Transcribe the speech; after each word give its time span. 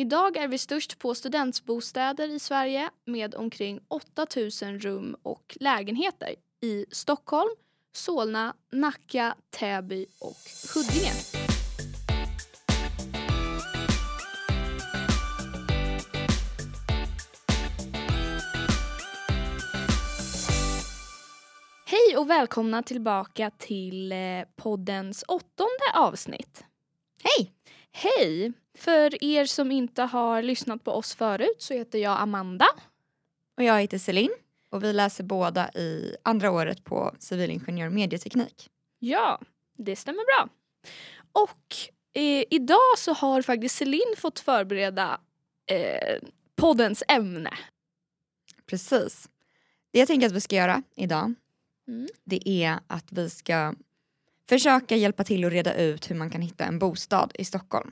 Idag 0.00 0.36
är 0.36 0.48
vi 0.48 0.58
störst 0.58 0.98
på 0.98 1.14
studentbostäder 1.14 2.28
i 2.28 2.38
Sverige 2.38 2.90
med 3.04 3.34
omkring 3.34 3.80
8000 3.88 4.78
rum 4.78 5.16
och 5.22 5.56
lägenheter 5.60 6.34
i 6.60 6.86
Stockholm, 6.90 7.50
Solna, 7.92 8.54
Nacka, 8.72 9.34
Täby 9.50 10.06
och 10.20 10.36
Huddinge. 10.74 11.12
Hej 21.86 22.16
och 22.16 22.30
välkomna 22.30 22.82
tillbaka 22.82 23.50
till 23.50 24.12
eh, 24.12 24.18
poddens 24.56 25.24
åttonde 25.28 25.92
avsnitt. 25.94 26.64
Hej! 27.22 27.57
Hej! 27.98 28.52
För 28.78 29.24
er 29.24 29.44
som 29.44 29.70
inte 29.72 30.02
har 30.02 30.42
lyssnat 30.42 30.84
på 30.84 30.92
oss 30.92 31.14
förut 31.14 31.56
så 31.58 31.74
heter 31.74 31.98
jag 31.98 32.20
Amanda. 32.20 32.66
Och 33.56 33.62
jag 33.64 33.80
heter 33.80 33.98
Celine 33.98 34.34
och 34.70 34.84
vi 34.84 34.92
läser 34.92 35.24
båda 35.24 35.70
i 35.72 36.16
andra 36.22 36.50
året 36.50 36.84
på 36.84 37.14
civilingenjör 37.18 37.88
medieteknik. 37.88 38.70
Ja, 38.98 39.40
det 39.78 39.96
stämmer 39.96 40.24
bra. 40.36 40.48
Och 41.32 41.76
eh, 42.12 42.44
idag 42.50 42.98
så 42.98 43.12
har 43.12 43.42
faktiskt 43.42 43.76
Celine 43.76 44.14
fått 44.16 44.40
förbereda 44.40 45.20
eh, 45.66 46.18
poddens 46.56 47.02
ämne. 47.08 47.50
Precis. 48.66 49.28
Det 49.90 49.98
jag 49.98 50.08
tänker 50.08 50.26
att 50.26 50.32
vi 50.32 50.40
ska 50.40 50.56
göra 50.56 50.82
idag 50.96 51.34
Mm. 51.88 52.08
det 52.24 52.48
är 52.48 52.78
att 52.86 53.12
vi 53.12 53.30
ska 53.30 53.74
försöka 54.48 54.96
hjälpa 54.96 55.24
till 55.24 55.44
att 55.44 55.52
reda 55.52 55.74
ut 55.74 56.10
hur 56.10 56.16
man 56.16 56.30
kan 56.30 56.42
hitta 56.42 56.64
en 56.64 56.78
bostad 56.78 57.32
i 57.34 57.44
Stockholm. 57.44 57.90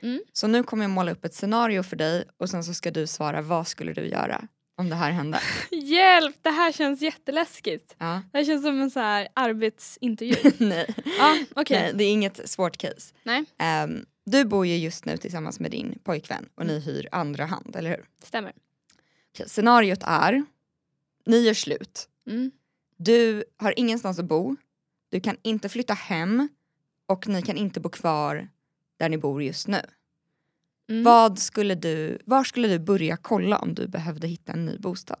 Mm. 0.00 0.22
Så 0.32 0.46
nu 0.46 0.62
kommer 0.62 0.84
jag 0.84 0.90
måla 0.90 1.12
upp 1.12 1.24
ett 1.24 1.34
scenario 1.34 1.82
för 1.82 1.96
dig 1.96 2.24
och 2.36 2.50
sen 2.50 2.64
så 2.64 2.74
ska 2.74 2.90
du 2.90 3.06
svara 3.06 3.42
vad 3.42 3.68
skulle 3.68 3.92
du 3.92 4.06
göra 4.06 4.48
om 4.80 4.90
det 4.90 4.96
här 4.96 5.10
hände. 5.10 5.40
Hjälp, 5.70 6.36
det 6.42 6.50
här 6.50 6.72
känns 6.72 7.02
jätteläskigt. 7.02 7.94
Ja. 7.98 8.22
Det 8.32 8.38
här 8.38 8.44
känns 8.44 8.62
som 8.62 8.80
en 8.80 8.90
så 8.90 9.00
här 9.00 9.28
arbetsintervju. 9.34 10.36
Nej. 10.58 10.94
ja, 11.18 11.38
okej. 11.54 11.82
Nej, 11.82 11.92
det 11.94 12.04
är 12.04 12.12
inget 12.12 12.50
svårt 12.50 12.76
case. 12.76 13.14
Nej. 13.22 13.44
Ehm, 13.58 14.06
du 14.26 14.44
bor 14.44 14.66
ju 14.66 14.76
just 14.76 15.04
nu 15.04 15.16
tillsammans 15.16 15.60
med 15.60 15.70
din 15.70 15.98
pojkvän 16.04 16.48
och 16.54 16.66
ni 16.66 16.80
hyr 16.80 17.08
andra 17.12 17.46
hand, 17.46 17.76
eller 17.76 17.90
hur? 17.90 18.04
Stämmer. 18.22 18.52
Okej, 19.34 19.48
scenariot 19.48 20.00
är, 20.02 20.44
ni 21.26 21.40
gör 21.40 21.54
slut. 21.54 22.08
Mm. 22.26 22.50
Du 22.96 23.44
har 23.56 23.74
ingenstans 23.76 24.18
att 24.18 24.24
bo, 24.24 24.56
du 25.10 25.20
kan 25.20 25.36
inte 25.42 25.68
flytta 25.68 25.94
hem 25.94 26.48
och 27.06 27.28
ni 27.28 27.42
kan 27.42 27.56
inte 27.56 27.80
bo 27.80 27.88
kvar 27.88 28.48
där 28.96 29.08
ni 29.08 29.18
bor 29.18 29.42
just 29.42 29.68
nu. 29.68 29.80
Mm. 30.90 31.02
Vad 31.02 31.38
skulle 31.38 31.74
du, 31.74 32.18
var 32.24 32.44
skulle 32.44 32.68
du 32.68 32.78
börja 32.78 33.16
kolla 33.16 33.58
om 33.58 33.74
du 33.74 33.88
behövde 33.88 34.26
hitta 34.26 34.52
en 34.52 34.66
ny 34.66 34.78
bostad? 34.78 35.20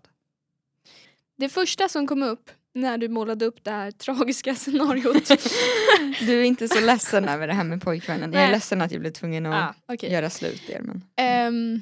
Det 1.36 1.48
första 1.48 1.88
som 1.88 2.06
kom 2.06 2.22
upp 2.22 2.50
när 2.74 2.98
du 2.98 3.08
målade 3.08 3.44
upp 3.44 3.64
det 3.64 3.70
här 3.70 3.90
tragiska 3.90 4.54
scenariot. 4.54 5.28
Du 6.20 6.40
är 6.40 6.44
inte 6.44 6.68
så 6.68 6.80
ledsen 6.80 7.28
över 7.28 7.46
det 7.46 7.54
här 7.54 7.64
med 7.64 7.82
pojkvännen. 7.82 8.32
Jag 8.32 8.42
är 8.42 8.46
Nej. 8.46 8.54
ledsen 8.54 8.82
att 8.82 8.92
jag 8.92 9.00
blev 9.00 9.10
tvungen 9.10 9.46
att 9.46 9.76
ah, 9.76 9.94
okej. 9.94 10.12
göra 10.12 10.30
slut 10.30 10.70
er. 10.70 10.80
Men... 10.80 11.04
Ehm, 11.16 11.80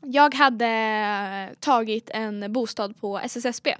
jag 0.00 0.34
hade 0.34 1.54
tagit 1.60 2.10
en 2.10 2.52
bostad 2.52 3.00
på 3.00 3.18
SSSB. 3.18 3.76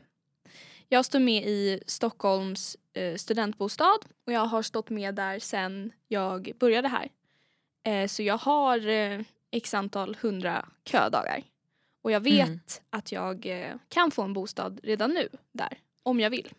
Jag 0.89 1.05
står 1.05 1.19
med 1.19 1.45
i 1.49 1.81
Stockholms 1.87 2.77
eh, 2.93 3.17
studentbostad 3.17 3.99
och 4.27 4.33
jag 4.33 4.41
har 4.47 4.63
stått 4.63 4.91
med 4.91 5.15
där 5.15 5.39
sedan 5.39 5.93
jag 6.09 6.53
började 6.59 6.89
här. 6.89 7.09
Eh, 7.85 8.09
så 8.09 8.23
jag 8.23 8.39
har 8.39 8.89
eh, 8.89 9.21
x 9.51 9.75
antal 9.75 10.17
hundra 10.21 10.69
ködagar. 10.85 11.43
Och 12.03 12.11
jag 12.11 12.21
vet 12.21 12.49
Mm. 12.49 12.61
att 12.91 13.13
jag 13.13 13.47
eh, 13.47 13.75
kan 13.89 14.11
få 14.11 14.23
en 14.23 14.33
bostad 14.33 14.81
redan 14.83 15.11
nu 15.11 15.29
där, 15.53 15.79
om 16.03 16.21
jag 16.21 16.31
vill. 16.31 16.53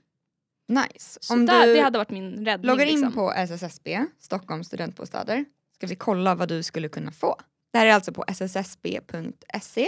Nice. 0.68 1.18
Så 1.22 1.34
Om 1.34 1.46
där, 1.46 1.68
du 1.68 1.74
det 1.74 1.82
hade 1.82 1.98
varit 1.98 2.10
min 2.10 2.46
räddning. 2.46 2.68
loggar 2.72 2.86
in 2.86 2.92
liksom. 2.92 3.14
på 3.14 3.32
SSSB, 3.32 4.06
Stockholms 4.20 4.68
studentbostäder, 4.68 5.46
ska 5.76 5.88
vi 5.88 5.96
kolla 5.96 6.36
vad 6.36 6.48
du 6.50 6.64
skulle 6.64 6.90
kunna 6.90 7.12
få. 7.12 7.36
Det 7.72 7.78
här 7.78 7.86
är 7.86 7.94
alltså 7.94 8.12
på 8.14 8.26
sssb.se 8.28 9.88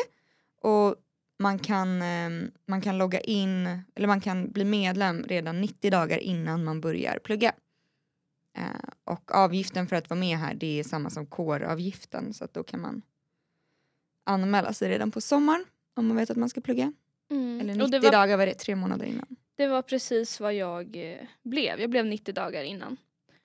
och 0.61 0.95
man 1.39 1.59
kan, 1.59 2.01
ehm, 2.01 2.51
man 2.65 2.81
kan 2.81 2.97
logga 2.97 3.19
in, 3.19 3.81
eller 3.95 4.07
man 4.07 4.21
kan 4.21 4.51
bli 4.51 4.65
medlem 4.65 5.23
redan 5.23 5.61
90 5.61 5.91
dagar 5.91 6.17
innan 6.17 6.63
man 6.63 6.81
börjar 6.81 7.19
plugga. 7.19 7.53
Eh, 8.57 8.63
och 9.03 9.31
avgiften 9.35 9.87
för 9.87 9.95
att 9.95 10.09
vara 10.09 10.19
med 10.19 10.37
här 10.37 10.53
det 10.53 10.79
är 10.79 10.83
samma 10.83 11.09
som 11.09 11.25
kåravgiften 11.25 12.33
så 12.33 12.43
att 12.43 12.53
då 12.53 12.63
kan 12.63 12.81
man 12.81 13.01
anmäla 14.25 14.73
sig 14.73 14.89
redan 14.89 15.11
på 15.11 15.21
sommaren 15.21 15.65
om 15.93 16.07
man 16.07 16.17
vet 16.17 16.29
att 16.29 16.37
man 16.37 16.49
ska 16.49 16.61
plugga. 16.61 16.93
Mm. 17.31 17.59
Eller 17.61 17.73
Och 17.73 17.77
90 17.77 17.91
det 17.91 17.99
var, 17.99 18.11
dagar 18.11 18.37
var 18.37 18.45
det, 18.45 18.53
tre 18.53 18.75
månader 18.75 19.05
innan. 19.05 19.35
det 19.55 19.67
var 19.67 19.81
precis 19.81 20.39
vad 20.39 20.53
jag 20.53 21.11
eh, 21.11 21.27
blev. 21.43 21.79
Jag 21.79 21.89
blev 21.89 22.05
90 22.05 22.33
dagar 22.33 22.63
innan. 22.63 22.97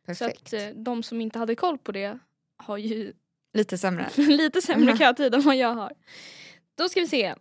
Perfekt. 0.06 0.48
Så 0.48 0.56
att 0.56 0.62
eh, 0.62 0.69
de 0.76 1.02
som 1.02 1.20
inte 1.20 1.38
hade 1.38 1.54
koll 1.54 1.78
på 1.78 1.92
det 1.92 2.19
har 2.56 2.78
ju 2.78 3.12
Lite 3.52 3.78
sämre. 3.78 4.10
lite 4.16 4.62
sämre 4.62 4.97
kötid 4.98 5.34
än 5.34 5.41
vad 5.41 5.56
jag 5.56 5.75
har. 5.75 5.92
Då 6.75 6.88
ska 6.88 7.00
vi 7.00 7.06
se. 7.06 7.34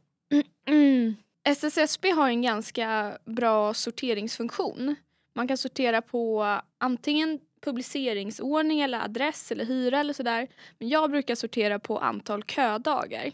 Mm. 0.66 1.16
SSSB 1.44 2.09
har 2.12 2.30
en 2.30 2.42
ganska 2.42 3.18
bra 3.25 3.74
sorteringsfunktion. 3.74 4.96
Man 5.34 5.47
kan 5.47 5.58
sortera 5.58 6.02
på 6.02 6.46
antingen 6.78 7.40
publiceringsordning 7.62 8.80
eller 8.81 9.00
adress 9.06 9.52
eller 9.52 9.66
hyra 9.66 10.00
eller 10.00 10.14
sådär. 10.14 10.47
Men 10.80 10.90
jag 10.90 11.12
brukar 11.12 11.36
sortera 11.36 11.80
på 11.80 11.97
antal 12.00 12.44
ködagar. 12.44 13.31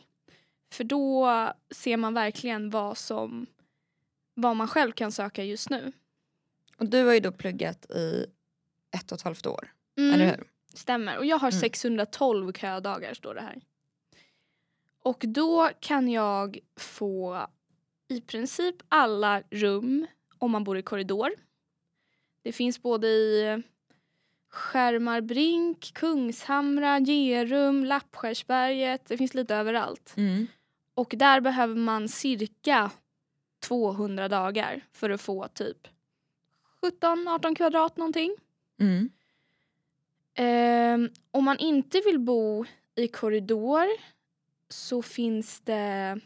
För 0.71 0.83
då 0.83 1.27
ser 1.75 1.97
man 1.97 2.13
verkligen 2.13 2.69
vad 2.69 2.97
som 2.97 3.45
vad 4.33 4.55
man 4.55 4.67
själv 4.67 4.91
kan 4.91 5.11
söka 5.11 5.43
just 5.43 5.69
nu. 5.69 5.91
Och 6.77 6.85
du 6.85 7.05
har 7.05 7.13
ju 7.13 7.19
då 7.19 7.31
pluggat 7.31 7.91
i 7.91 8.25
ett 8.91 9.11
och 9.11 9.17
ett 9.17 9.21
halvt 9.23 9.45
år, 9.45 9.71
Mm. 9.97 10.13
eller 10.13 10.25
hur? 10.25 10.43
Stämmer. 10.73 11.17
Och 11.17 11.25
jag 11.25 11.37
har 11.39 11.51
Mm. 11.51 11.59
612 11.59 12.53
ködagar 12.53 13.13
står 13.13 13.33
det 13.35 13.41
här. 13.41 13.61
Och 15.07 15.23
då 15.27 15.69
kan 15.79 16.09
jag 16.09 16.59
få 16.75 17.47
i 18.07 18.21
princip 18.21 18.75
alla 18.89 19.41
rum 19.49 20.07
om 20.37 20.51
man 20.51 20.63
bor 20.63 20.77
i 20.77 20.81
korridor. 20.81 21.31
Det 22.41 22.51
finns 22.51 22.81
både 22.81 23.07
i 23.07 23.63
Skärmarbrink, 24.49 25.93
Kungshamra, 25.93 26.99
Gerum, 26.99 27.85
Lappskärsberget. 27.85 29.05
Det 29.05 29.17
finns 29.17 29.33
lite 29.33 29.55
överallt. 29.55 30.13
Mm. 30.17 30.47
Och 30.93 31.13
där 31.17 31.41
behöver 31.41 31.75
man 31.75 32.09
cirka 32.09 32.91
200 33.59 34.27
dagar 34.27 34.81
för 34.91 35.09
att 35.09 35.21
få 35.21 35.47
typ 35.47 35.87
17-18 37.01 37.55
kvadrat 37.55 37.97
någonting. 37.97 38.35
Mm. 38.79 39.09
Ehm, 40.33 41.09
om 41.31 41.43
man 41.43 41.57
inte 41.57 42.01
vill 42.05 42.19
bo 42.19 42.65
i 42.95 43.07
korridor 43.07 43.87
så 44.69 45.01
finns 45.01 45.61
det... 45.61 46.19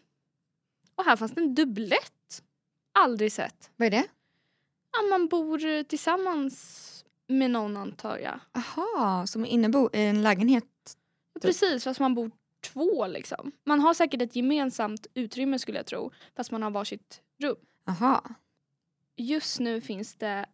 Och 0.96 1.06
här 1.06 1.16
fanns 1.16 1.32
det 1.32 1.42
en 1.42 1.56
dubblett. 1.56 2.44
Aldrig 2.92 3.32
sett. 3.32 3.72
Vad 3.76 3.86
är 3.86 3.92
det? 3.92 4.08
Ja, 4.92 5.02
man 5.10 5.28
bor 5.28 5.84
tillsammans 5.84 7.06
med 7.28 7.52
någon 7.52 7.78
antar 7.78 8.18
jag. 8.18 8.40
Aha, 8.52 9.28
som 9.28 9.46
innebo 9.46 9.90
i 9.94 10.02
en 10.02 10.22
lägenhet? 10.24 10.66
Precis, 11.42 11.84
fast 11.84 12.00
man 12.00 12.16
bor 12.16 12.32
två 12.62 13.08
liksom. 13.08 13.52
Man 13.64 13.80
har 13.80 13.94
säkert 13.94 14.22
ett 14.22 14.36
gemensamt 14.36 15.08
utrymme 15.14 15.60
skulle 15.60 15.80
jag 15.80 15.86
tro. 15.86 16.12
Fast 16.36 16.52
man 16.52 16.64
har 16.64 16.72
varsitt 16.72 17.22
rum. 17.40 17.56
Aha. 17.88 18.24
Just 19.16 19.60
nu 19.60 19.82
finns 19.82 20.16
det 20.16 20.46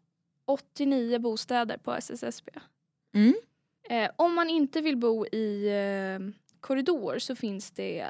89 0.46 1.20
bostäder 1.20 1.78
på 1.78 1.94
SSSB. 1.94 2.52
Mm. 3.14 3.34
Eh, 3.90 4.12
om 4.16 4.34
man 4.34 4.50
inte 4.50 4.82
vill 4.82 4.98
bo 4.98 5.26
i 5.26 5.68
eh, 5.68 6.34
korridor 6.60 7.20
så 7.20 7.36
finns 7.36 7.72
det 7.72 8.08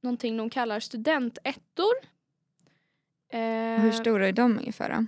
någonting 0.00 0.36
de 0.36 0.50
kallar 0.50 0.80
studentettor. 0.80 1.92
Eh, 3.28 3.40
Hur 3.82 3.92
stora 3.92 4.28
är 4.28 4.32
de 4.32 4.58
ungefär 4.58 4.90
då? 4.94 5.06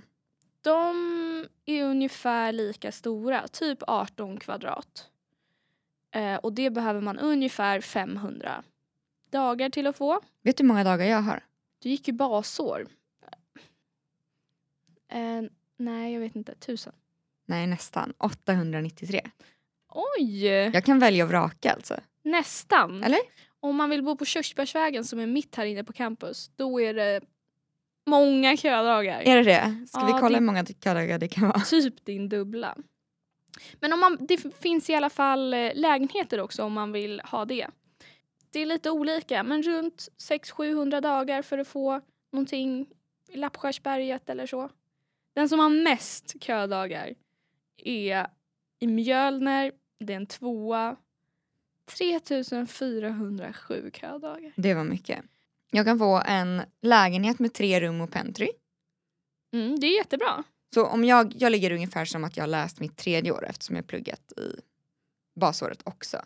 De 0.61 1.47
är 1.65 1.83
ungefär 1.83 2.51
lika 2.51 2.91
stora, 2.91 3.47
typ 3.47 3.79
18 3.87 4.37
kvadrat. 4.37 5.09
Eh, 6.11 6.35
och 6.35 6.53
det 6.53 6.69
behöver 6.69 7.01
man 7.01 7.19
ungefär 7.19 7.81
500 7.81 8.63
dagar 9.29 9.69
till 9.69 9.87
att 9.87 9.95
få. 9.97 10.21
Vet 10.41 10.57
du 10.57 10.63
hur 10.63 10.67
många 10.67 10.83
dagar 10.83 11.05
jag 11.05 11.21
har? 11.21 11.43
Du 11.79 11.89
gick 11.89 12.07
ju 12.07 12.13
basår. 12.13 12.87
Eh, 15.07 15.41
nej, 15.77 16.13
jag 16.13 16.19
vet 16.19 16.35
inte. 16.35 16.55
Tusen. 16.55 16.93
Nej, 17.45 17.67
nästan. 17.67 18.13
893. 18.17 19.21
Oj! 19.89 20.45
Jag 20.47 20.85
kan 20.85 20.99
välja 20.99 21.23
och 21.23 21.29
vraka 21.29 21.71
alltså. 21.73 21.99
Nästan. 22.23 23.03
Eller? 23.03 23.19
Om 23.59 23.75
man 23.75 23.89
vill 23.89 24.03
bo 24.03 24.15
på 24.15 24.25
Körsbärsvägen 24.25 25.03
som 25.05 25.19
är 25.19 25.25
mitt 25.27 25.55
här 25.55 25.65
inne 25.65 25.83
på 25.83 25.93
campus, 25.93 26.51
då 26.55 26.81
är 26.81 26.93
det 26.93 27.21
många 28.05 28.57
ködagar. 28.57 29.21
Är 29.21 29.35
det 29.35 29.43
det? 29.43 29.85
Ska 29.87 29.99
Ja, 29.99 30.05
vi 30.05 30.11
kolla 30.11 30.29
det- 30.29 30.35
hur 30.35 30.41
många 30.45 30.65
ködagar 30.65 31.19
det 31.19 31.27
kan 31.27 31.47
vara? 31.47 31.59
Typ 31.59 32.05
din 32.05 32.29
dubbla. 32.29 32.75
Men 33.79 33.93
om 33.93 33.99
man, 33.99 34.17
det 34.19 34.37
finns 34.61 34.89
i 34.89 34.95
alla 34.95 35.09
fall 35.09 35.53
eh, 35.53 35.71
lägenheter 35.75 36.39
också 36.39 36.63
om 36.63 36.73
man 36.73 36.91
vill 36.91 37.21
ha 37.25 37.45
det. 37.45 37.67
det 38.51 38.59
är 38.59 38.65
lite 38.65 38.91
olika 38.91 39.43
men 39.43 39.63
runt 39.63 40.07
600-700 40.29 41.01
dagar 41.01 41.41
för 41.41 41.57
att 41.57 41.67
få 41.67 42.01
någonting 42.31 42.87
i 43.29 43.37
Lappskärsberget 43.37 44.29
eller 44.29 44.45
så. 44.45 44.69
Den 45.33 45.49
som 45.49 45.59
har 45.59 45.69
mest 45.69 46.43
ködagar 46.43 47.13
är 47.77 48.27
i 48.79 48.87
Mjölner, 48.87 49.71
det 49.99 50.13
är 50.13 50.17
en 50.17 50.25
tvåa. 50.25 50.95
3407 51.97 53.91
ködagar. 53.93 54.53
Det 54.55 54.73
var 54.73 54.83
mycket. 54.83 55.25
Jag 55.71 55.85
kan 55.85 55.99
få 55.99 56.21
en 56.25 56.61
lägenhet 56.81 57.39
med 57.39 57.53
tre 57.53 57.79
rum 57.79 58.01
och 58.01 58.11
pentry. 58.11 58.49
Mm, 59.53 59.79
det 59.79 59.87
är 59.87 59.97
jättebra. 59.97 60.43
Så 60.73 60.85
om 60.85 61.05
jag, 61.05 61.33
jag 61.37 61.51
ligger 61.51 61.71
ungefär 61.71 62.05
som 62.05 62.23
att 62.23 62.37
jag 62.37 62.43
har 62.43 62.47
läst 62.47 62.79
mitt 62.79 62.97
tredje 62.97 63.31
år 63.31 63.45
eftersom 63.45 63.75
jag 63.75 63.87
pluggat 63.87 64.31
i 64.37 64.61
basåret 65.35 65.81
också. 65.83 66.21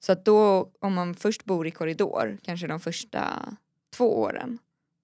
Så 0.00 0.12
att 0.12 0.24
då 0.24 0.70
om 0.78 0.94
man 0.94 1.14
först 1.14 1.44
bor 1.44 1.66
i 1.66 1.70
korridor, 1.70 2.38
kanske 2.42 2.66
de 2.66 2.80
första 2.80 3.54
två 3.96 4.20
åren, 4.20 4.58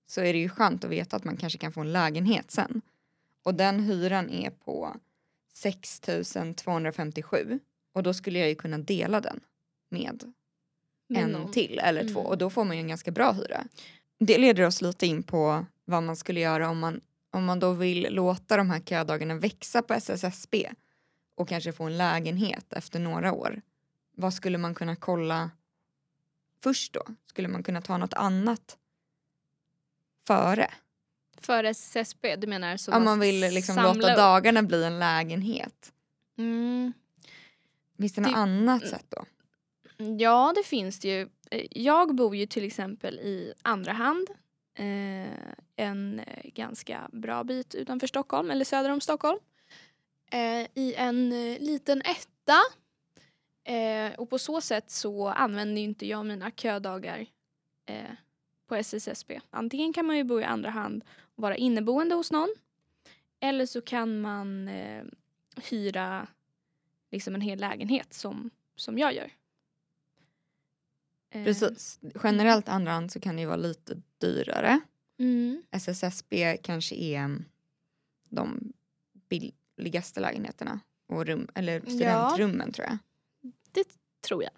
så 0.06 0.20
är 0.20 0.32
det 0.32 0.38
ju 0.38 0.48
skönt 0.48 0.84
att 0.84 0.90
veta 0.90 1.16
att 1.16 1.24
man 1.24 1.36
kanske 1.36 1.58
kan 1.58 1.72
få 1.72 1.80
en 1.80 1.92
lägenhet 1.92 2.50
sen. 2.50 2.82
Och 3.42 3.54
den 3.54 3.80
hyran 3.80 4.30
är 4.30 4.50
på 4.50 4.96
6 5.52 6.00
257 6.56 7.58
och 7.92 8.02
då 8.02 8.14
skulle 8.14 8.38
jag 8.38 8.48
ju 8.48 8.54
kunna 8.54 8.78
dela 8.78 9.20
den 9.20 9.40
med 9.90 10.32
Med 11.08 11.22
en 11.22 11.30
någon. 11.30 11.52
till 11.52 11.78
eller 11.78 12.02
två 12.08 12.20
Mm. 12.20 12.26
och 12.30 12.38
då 12.38 12.50
får 12.50 12.64
man 12.64 12.76
ju 12.76 12.80
en 12.80 12.88
ganska 12.88 13.10
bra 13.10 13.32
hyra. 13.32 13.64
Det 14.18 14.38
leder 14.38 14.66
oss 14.66 14.82
lite 14.82 15.06
in 15.06 15.22
på 15.22 15.66
vad 15.84 16.02
man 16.02 16.16
skulle 16.16 16.40
göra 16.40 16.68
om 16.70 16.78
man, 16.78 17.00
om 17.30 17.44
man 17.44 17.58
då 17.60 17.72
vill 17.72 18.06
låta 18.10 18.56
de 18.56 18.70
här 18.70 18.80
ködagarna 18.80 19.34
växa 19.34 19.82
på 19.82 19.94
SSSB 19.94 20.70
och 21.34 21.48
kanske 21.48 21.72
få 21.72 21.84
en 21.84 21.98
lägenhet 21.98 22.72
efter 22.72 22.98
några 23.00 23.32
år. 23.32 23.60
Vad 24.16 24.34
skulle 24.34 24.58
man 24.58 24.74
kunna 24.74 24.96
kolla 24.96 25.50
först 26.62 26.92
då? 26.92 27.02
Skulle 27.26 27.48
man 27.48 27.62
kunna 27.62 27.80
ta 27.82 27.98
något 27.98 28.14
annat 28.14 28.76
före? 30.26 30.70
För 31.40 31.64
SSB, 31.64 32.36
du 32.36 32.46
menar 32.46 32.76
så 32.76 32.92
Om 32.92 33.04
man 33.04 33.20
vill 33.20 33.40
liksom 33.40 33.76
låta 33.76 34.10
upp. 34.12 34.16
dagarna 34.16 34.62
bli 34.62 34.84
en 34.84 34.98
lägenhet. 34.98 35.92
Mm. 36.38 36.92
Finns 37.98 38.12
det 38.12 38.20
något 38.20 38.34
annat 38.34 38.88
sätt 38.88 39.04
då? 39.08 39.24
Ja, 40.18 40.52
det 40.56 40.62
finns 40.62 40.98
det 40.98 41.08
ju. 41.08 41.28
Eh, 41.50 41.66
jag 41.70 42.14
bor 42.14 42.36
ju 42.36 42.46
till 42.46 42.64
exempel 42.64 43.18
i 43.18 43.52
andra 43.62 43.92
hand. 43.92 44.28
Eh, 44.74 45.54
en 45.76 46.20
eh, 46.20 46.50
ganska 46.54 47.08
bra 47.12 47.44
bit 47.44 47.74
utanför 47.74 48.06
Stockholm, 48.06 48.50
eller 48.50 48.64
söder 48.64 48.90
om 48.90 49.00
Stockholm. 49.00 49.38
Eh, 50.32 50.66
I 50.74 50.94
en 50.96 51.32
eh, 51.32 51.58
liten 51.60 52.02
etta. 52.02 52.58
Eh, 53.64 54.12
och 54.18 54.30
på 54.30 54.38
så 54.38 54.60
sätt 54.60 54.90
så 54.90 55.28
använder 55.28 55.82
inte 55.82 56.06
jag 56.06 56.26
mina 56.26 56.50
ködagar 56.50 57.26
eh, 57.86 58.10
på 58.66 58.74
SSSB. 58.74 59.40
Antingen 59.50 59.92
kan 59.92 60.06
man 60.06 60.16
ju 60.16 60.24
bo 60.24 60.40
i 60.40 60.44
andra 60.44 60.70
hand 60.70 61.04
och 61.20 61.42
vara 61.42 61.56
inneboende 61.56 62.14
hos 62.14 62.32
någon. 62.32 62.54
Eller 63.40 63.66
så 63.66 63.80
kan 63.80 64.20
man 64.20 64.68
eh, 64.68 65.04
hyra 65.70 66.26
liksom 67.10 67.34
en 67.34 67.40
hel 67.40 67.58
lägenhet 67.58 68.14
som, 68.14 68.50
som 68.76 68.98
jag 68.98 69.14
gör. 69.14 69.30
Precis. 71.32 71.98
Generellt 72.22 72.68
andra 72.68 72.92
hand 72.92 73.12
så 73.12 73.20
kan 73.20 73.36
det 73.36 73.40
ju 73.42 73.46
vara 73.46 73.56
lite 73.56 74.02
dyrare. 74.18 74.80
Mm. 75.18 75.62
SSSB 75.70 76.56
kanske 76.62 76.94
är 76.94 77.44
de 78.28 78.72
billigaste 79.28 80.20
lägenheterna 80.20 80.80
och 81.06 81.26
rum, 81.26 81.48
eller 81.54 81.80
studentrummen 81.80 82.72
tror 82.72 82.86
jag. 82.86 82.98
Tror 84.20 84.42
jag. 84.42 84.52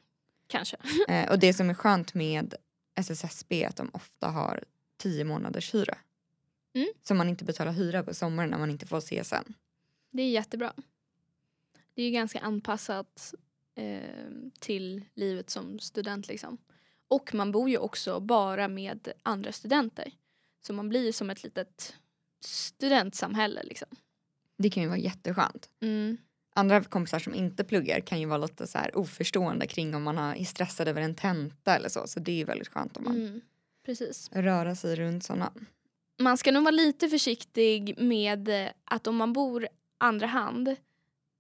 Kanske. 0.47 0.77
Eh, 1.09 1.31
och 1.31 1.39
det 1.39 1.55
som 1.55 1.71
är 1.71 1.75
skönt 1.75 2.15
med 2.15 2.55
SSSB 2.95 3.65
är 3.65 3.69
att 3.69 3.77
de 3.77 3.91
ofta 3.93 4.29
har 4.29 4.65
tio 4.97 5.25
månaders 5.25 5.75
hyra. 5.75 5.99
Mm. 6.75 6.89
Så 7.03 7.15
man 7.15 7.29
inte 7.29 7.45
betalar 7.45 7.73
hyra 7.73 8.03
på 8.03 8.15
sommaren 8.15 8.51
när 8.51 8.59
man 8.59 8.71
inte 8.71 8.87
får 8.87 9.01
CSN. 9.01 9.53
Det 10.11 10.23
är 10.23 10.31
jättebra. 10.31 10.73
Det 11.95 12.03
är 12.03 12.07
ju 12.07 12.13
ganska 12.13 12.41
anpassat 12.41 13.35
eh, 13.75 14.31
till 14.61 15.05
livet 15.15 15.51
som 15.51 15.79
student 15.79 16.29
liksom. 16.29 16.59
Och 17.09 17.35
man 17.35 17.53
bor 17.53 17.71
ju 17.71 17.79
också 17.79 18.21
bara 18.21 18.69
med 18.69 19.09
andra 19.23 19.53
studenter. 19.53 20.13
Så 20.67 20.73
man 20.73 20.89
blir 20.89 21.13
som 21.13 21.31
ett 21.31 21.43
litet 21.45 21.95
studentsamhälle 22.45 23.63
liksom. 23.63 23.89
Det 24.57 24.71
kan 24.71 24.83
ju 24.83 24.89
vara 24.89 24.99
jätteskönt. 24.99 25.71
Mm. 25.81 26.17
Andra 26.55 26.85
kompisar 26.85 27.19
som 27.19 27.35
inte 27.35 27.65
pluggar 27.65 28.01
kan 28.01 28.21
ju 28.21 28.27
vara 28.27 28.39
lite 28.39 28.67
så 28.67 28.79
här 28.79 28.99
oförstående 28.99 29.67
kring 29.67 29.95
om 29.95 30.03
man 30.03 30.19
är 30.19 30.45
stressad 30.45 30.89
över 30.89 31.03
en 31.03 31.15
tenta 31.15 31.77
eller 31.77 31.89
så. 31.89 32.07
Så 32.07 32.21
det 32.21 32.33
är 32.33 32.37
ju 32.37 32.45
väldigt 32.45 32.69
skönt 32.69 32.97
om 32.97 33.05
man 33.05 33.17
Mm. 33.17 33.41
Precis. 33.87 34.31
röra 34.33 34.75
sig 34.77 34.97
runt 34.97 35.25
sådana. 35.25 35.53
Man 36.21 36.39
ska 36.39 36.53
nog 36.53 36.63
vara 36.63 36.71
lite 36.75 37.09
försiktig 37.09 37.99
med 37.99 38.71
att 38.85 39.07
om 39.07 39.17
man 39.17 39.33
bor 39.33 39.69
andra 39.99 40.27
hand 40.27 40.69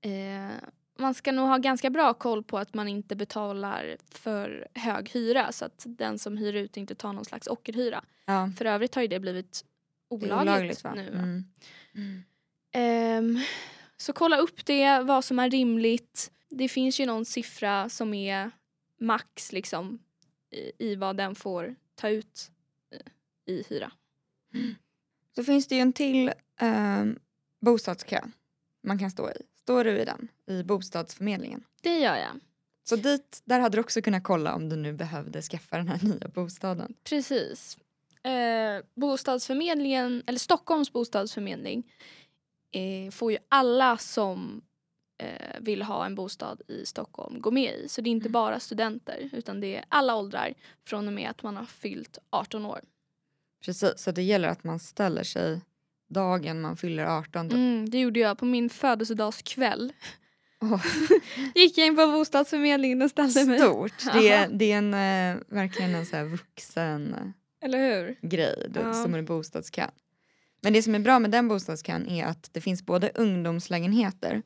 eh, 0.00 0.50
man 0.98 1.14
ska 1.14 1.32
nog 1.32 1.48
ha 1.48 1.58
ganska 1.58 1.90
bra 1.90 2.14
koll 2.14 2.42
på 2.42 2.58
att 2.58 2.74
man 2.74 2.88
inte 2.88 3.16
betalar 3.16 3.96
för 4.10 4.68
hög 4.74 5.10
hyra 5.10 5.52
så 5.52 5.64
att 5.64 5.82
den 5.88 6.18
som 6.18 6.36
hyr 6.36 6.54
ut 6.54 6.76
inte 6.76 6.94
tar 6.94 7.12
någon 7.12 7.24
slags 7.24 7.46
ockerhyra. 7.46 8.04
Ja, 8.24 8.50
För 8.58 8.64
övrigt 8.64 8.94
har 8.94 9.02
ju 9.02 9.08
det 9.08 9.20
blivit 9.20 9.64
det 10.08 10.14
olagligt, 10.14 10.42
olagligt 10.42 10.84
va? 10.84 10.94
nu. 10.94 11.08
Mm. 11.08 11.44
Mm. 11.94 12.22
Ehm, 12.72 13.40
så 13.96 14.12
kolla 14.12 14.36
upp 14.36 14.66
det, 14.66 15.00
vad 15.00 15.24
som 15.24 15.38
är 15.38 15.50
rimligt. 15.50 16.32
Det 16.48 16.68
finns 16.68 17.00
ju 17.00 17.06
någon 17.06 17.24
siffra 17.24 17.88
som 17.88 18.14
är 18.14 18.50
max 19.00 19.52
liksom 19.52 19.98
i, 20.50 20.72
i 20.90 20.94
vad 20.94 21.16
den 21.16 21.34
får 21.34 21.74
ta 21.94 22.08
ut 22.08 22.50
eh, 22.90 23.54
i 23.54 23.64
hyra. 23.68 23.92
Så 25.34 25.44
finns 25.44 25.66
det 25.66 25.74
ju 25.74 25.80
en 25.80 25.92
till 25.92 26.32
ehm, 26.56 27.18
bostadskö 27.60 28.20
man 28.82 28.98
kan 28.98 29.10
stå 29.10 29.30
i. 29.30 29.34
Står 29.62 29.84
du 29.84 30.00
i 30.00 30.04
den? 30.04 30.28
I 30.46 30.62
bostadsförmedlingen. 30.62 31.64
Det 31.82 31.98
gör 31.98 32.16
jag. 32.16 32.40
Så 32.84 32.96
dit, 32.96 33.42
där 33.44 33.60
hade 33.60 33.76
du 33.76 33.80
också 33.80 34.02
kunnat 34.02 34.24
kolla 34.24 34.54
om 34.54 34.68
du 34.68 34.76
nu 34.76 34.92
behövde 34.92 35.42
skaffa 35.42 35.76
den 35.76 35.88
här 35.88 36.00
nya 36.02 36.28
bostaden. 36.28 36.94
Precis. 37.04 37.78
Eh, 38.22 38.84
bostadsförmedlingen, 38.94 40.22
eller 40.26 40.38
Stockholms 40.38 40.92
bostadsförmedling 40.92 41.92
eh, 42.70 43.10
får 43.10 43.32
ju 43.32 43.38
alla 43.48 43.98
som 43.98 44.62
eh, 45.18 45.60
vill 45.60 45.82
ha 45.82 46.06
en 46.06 46.14
bostad 46.14 46.62
i 46.68 46.86
Stockholm 46.86 47.40
gå 47.40 47.50
med 47.50 47.74
i. 47.74 47.88
Så 47.88 48.00
det 48.00 48.10
är 48.10 48.12
inte 48.12 48.28
bara 48.28 48.60
studenter 48.60 49.30
utan 49.32 49.60
det 49.60 49.76
är 49.76 49.84
alla 49.88 50.16
åldrar 50.16 50.54
från 50.86 51.06
och 51.06 51.14
med 51.14 51.30
att 51.30 51.42
man 51.42 51.56
har 51.56 51.64
fyllt 51.64 52.18
18 52.30 52.66
år. 52.66 52.80
Precis, 53.64 53.92
så 53.96 54.10
det 54.10 54.22
gäller 54.22 54.48
att 54.48 54.64
man 54.64 54.78
ställer 54.78 55.22
sig 55.22 55.60
dagen 56.12 56.60
man 56.60 56.76
fyller 56.76 57.04
18. 57.06 57.48
då. 57.48 57.56
Mm, 57.56 57.90
det 57.90 58.00
gjorde 58.00 58.20
jag 58.20 58.38
på 58.38 58.44
min 58.44 58.70
födelsedagskväll. 58.70 59.92
Åh. 60.60 60.84
Gick 61.54 61.78
jag 61.78 61.86
in 61.86 61.96
på 61.96 62.06
bostadsförmedlingen 62.06 63.02
och 63.02 63.10
ställde 63.10 63.44
mig. 63.44 63.58
Stort. 63.58 63.92
Det 64.12 64.28
är, 64.28 64.48
det 64.48 64.72
är 64.72 64.78
en, 64.78 64.94
eh, 64.94 65.42
verkligen 65.48 65.94
en 65.94 66.06
så 66.06 66.16
här 66.16 66.24
vuxen 66.24 67.14
eh, 67.14 67.66
Eller 67.66 67.78
hur? 67.78 68.28
grej 68.28 68.66
då, 68.70 68.80
Ja. 68.80 68.94
som 68.94 69.14
är 69.14 69.22
bostadskön. 69.22 69.90
Men 70.60 70.72
det 70.72 70.82
som 70.82 70.94
är 70.94 70.98
bra 70.98 71.18
med 71.18 71.30
den 71.30 71.48
bostadskön 71.48 72.08
är 72.08 72.24
att 72.26 72.48
det 72.52 72.60
finns 72.60 72.82
både 72.86 73.10
ungdomslägenheter 73.14 74.42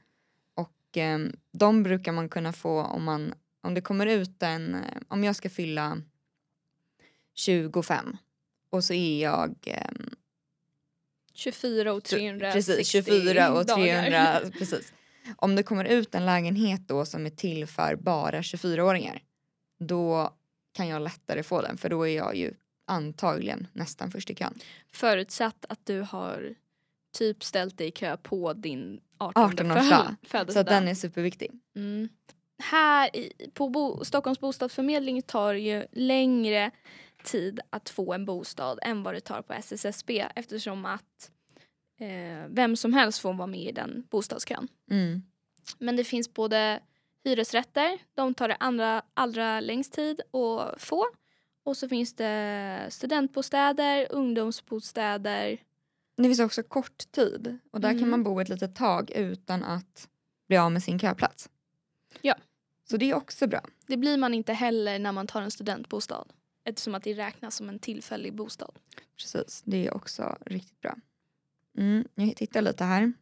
och 0.54 0.96
eh, 0.96 1.18
de 1.52 1.82
brukar 1.82 2.12
man 2.12 2.28
kunna 2.28 2.52
få 2.52 2.82
om 2.82 3.04
man 3.04 3.34
om 3.62 3.74
det 3.74 3.80
kommer 3.80 4.06
ut 4.06 4.42
en, 4.42 4.74
eh, 4.74 4.80
om 5.08 5.24
jag 5.24 5.36
ska 5.36 5.50
fylla 5.50 5.98
25 7.34 8.16
och 8.70 8.84
så 8.84 8.92
är 8.94 9.22
jag 9.22 9.54
eh, 9.66 9.90
24 11.36 11.92
och 11.92 12.04
360 12.04 12.72
precis 12.72 12.88
24 12.88 13.52
och 13.52 13.66
dagar. 13.66 14.10
300 14.10 14.40
precis. 14.58 14.92
Om 15.36 15.56
det 15.56 15.62
kommer 15.62 15.84
ut 15.84 16.14
en 16.14 16.26
lägenhet 16.26 16.80
då 16.88 17.04
som 17.04 17.26
är 17.26 17.30
till 17.30 17.66
för 17.66 17.96
bara 17.96 18.40
24-åringar 18.40 19.22
då 19.78 20.32
kan 20.72 20.88
jag 20.88 21.02
lättare 21.02 21.42
få 21.42 21.62
den 21.62 21.78
för 21.78 21.88
då 21.88 22.08
är 22.08 22.16
jag 22.16 22.36
ju 22.36 22.54
antagligen 22.86 23.66
nästan 23.72 24.10
först 24.10 24.30
i 24.30 24.34
kön. 24.34 24.58
Förutsatt 24.92 25.64
att 25.68 25.86
du 25.86 26.00
har 26.00 26.54
typ 27.18 27.44
ställt 27.44 27.78
dig 27.78 27.86
i 27.86 27.90
kö 27.90 28.16
på 28.16 28.52
din 28.52 29.00
18, 29.18 29.52
18-årsdag. 29.52 30.16
födelsedag. 30.22 30.66
Så 30.66 30.74
den 30.74 30.88
är 30.88 30.94
superviktig. 30.94 31.50
mm. 31.76 32.08
Här 32.58 33.16
i, 33.16 33.50
på 33.54 33.68
bo, 33.68 34.04
Stockholms 34.04 34.40
bostadsförmedling 34.40 35.22
tar 35.22 35.54
ju 35.54 35.86
längre 35.92 36.70
tid 37.26 37.60
att 37.70 37.88
få 37.88 38.12
en 38.12 38.24
bostad 38.24 38.78
än 38.82 39.02
vad 39.02 39.14
det 39.14 39.20
tar 39.20 39.42
på 39.42 39.52
SSSB 39.52 40.26
eftersom 40.34 40.84
att 40.84 41.30
eh, 42.00 42.46
vem 42.48 42.76
som 42.76 42.92
helst 42.92 43.18
får 43.18 43.32
vara 43.34 43.46
med 43.46 43.60
i 43.60 43.72
den 43.72 44.06
bostadskön. 44.10 44.68
Mm. 44.90 45.22
Men 45.78 45.96
det 45.96 46.04
finns 46.04 46.34
både 46.34 46.80
hyresrätter, 47.24 47.98
de 48.14 48.34
tar 48.34 48.48
det 48.48 48.56
andra, 48.60 49.02
allra 49.14 49.60
längst 49.60 49.92
tid 49.92 50.20
att 50.20 50.82
få. 50.82 51.06
Och 51.64 51.76
så 51.76 51.88
finns 51.88 52.14
det 52.14 52.86
studentbostäder, 52.90 54.06
ungdomsbostäder. 54.10 55.58
Det 56.16 56.22
finns 56.22 56.40
också 56.40 56.62
kort 56.62 57.12
tid 57.12 57.58
och 57.70 57.80
där 57.80 57.88
kan 57.90 57.98
Mm. 57.98 58.10
man 58.10 58.24
bo 58.24 58.40
ett 58.40 58.48
litet 58.48 58.76
tag 58.76 59.10
utan 59.10 59.64
att 59.64 60.08
bli 60.48 60.56
av 60.56 60.72
med 60.72 60.82
sin 60.82 60.98
köplats. 60.98 61.48
Ja. 62.20 62.34
Så 62.90 62.96
det 62.96 63.10
är 63.10 63.14
också 63.14 63.46
bra. 63.46 63.60
Det 63.86 63.96
blir 63.96 64.16
man 64.16 64.34
inte 64.34 64.52
heller 64.52 64.98
när 64.98 65.12
man 65.12 65.26
tar 65.26 65.42
en 65.42 65.50
studentbostad. 65.50 66.24
Eftersom 66.68 66.94
att 66.94 67.02
det 67.02 67.14
räknas 67.14 67.56
som 67.56 67.68
en 67.68 67.78
tillfällig 67.78 68.34
bostad. 68.34 68.78
Precis, 69.16 69.62
det 69.66 69.86
är 69.86 69.94
också 69.96 70.38
riktigt 70.46 70.80
bra. 70.80 70.94
Mm, 71.78 72.08
jag 72.14 72.36
tittar 72.36 72.62
lite 72.62 72.84
här. 72.84 73.12